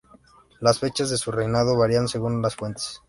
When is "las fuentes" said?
2.41-2.99